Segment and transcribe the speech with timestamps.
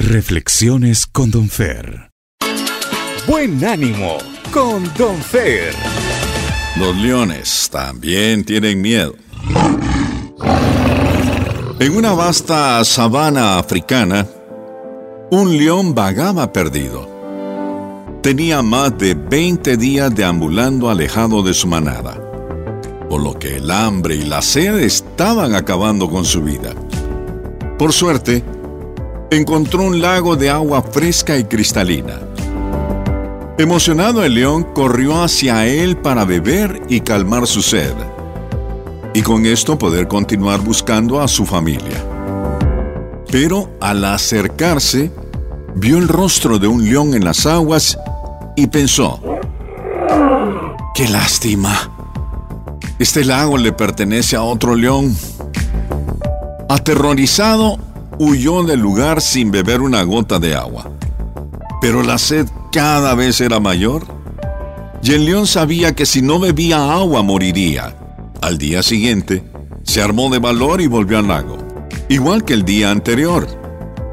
[0.00, 2.10] Reflexiones con Don Fer.
[3.26, 4.16] Buen ánimo
[4.50, 5.74] con Don Fer.
[6.78, 9.14] Los leones también tienen miedo.
[11.78, 14.26] En una vasta sabana africana,
[15.30, 17.06] un león vagaba perdido.
[18.22, 22.18] Tenía más de 20 días deambulando alejado de su manada,
[23.10, 26.72] por lo que el hambre y la sed estaban acabando con su vida.
[27.78, 28.42] Por suerte,
[29.30, 32.20] encontró un lago de agua fresca y cristalina.
[33.58, 37.94] Emocionado el león corrió hacia él para beber y calmar su sed,
[39.14, 42.04] y con esto poder continuar buscando a su familia.
[43.30, 45.12] Pero al acercarse,
[45.74, 47.98] vio el rostro de un león en las aguas
[48.56, 49.20] y pensó,
[50.94, 51.92] ¡qué lástima!
[52.98, 55.16] Este lago le pertenece a otro león.
[56.68, 57.78] Aterrorizado,
[58.22, 60.90] huyó del lugar sin beber una gota de agua.
[61.80, 64.06] Pero la sed cada vez era mayor.
[65.02, 67.96] Y el león sabía que si no bebía agua moriría.
[68.42, 69.42] Al día siguiente,
[69.84, 71.56] se armó de valor y volvió al lago.
[72.10, 73.48] Igual que el día anterior.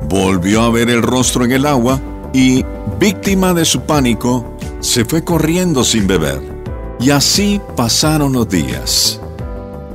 [0.07, 1.99] Volvió a ver el rostro en el agua
[2.33, 2.63] y,
[3.01, 6.41] víctima de su pánico, se fue corriendo sin beber.
[7.01, 9.19] Y así pasaron los días.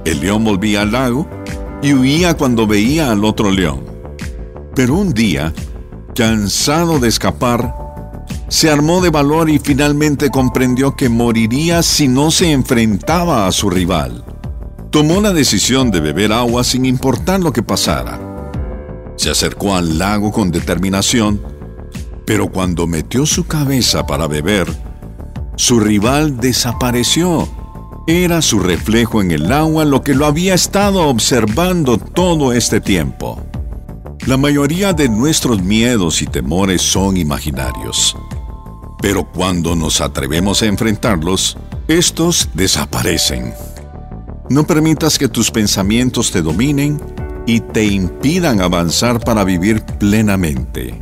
[0.04, 1.26] El león volvía al lago
[1.80, 3.91] y huía cuando veía al otro león.
[4.74, 5.52] Pero un día,
[6.14, 7.74] cansado de escapar,
[8.48, 13.70] se armó de valor y finalmente comprendió que moriría si no se enfrentaba a su
[13.70, 14.24] rival.
[14.90, 18.20] Tomó la decisión de beber agua sin importar lo que pasara.
[19.16, 21.40] Se acercó al lago con determinación,
[22.26, 24.66] pero cuando metió su cabeza para beber,
[25.56, 27.48] su rival desapareció.
[28.06, 33.40] Era su reflejo en el agua lo que lo había estado observando todo este tiempo.
[34.26, 38.16] La mayoría de nuestros miedos y temores son imaginarios.
[39.00, 43.52] Pero cuando nos atrevemos a enfrentarlos, estos desaparecen.
[44.48, 47.00] No permitas que tus pensamientos te dominen
[47.46, 51.00] y te impidan avanzar para vivir plenamente.